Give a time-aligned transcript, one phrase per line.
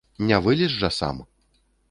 [0.31, 1.21] Не вылез жа сам?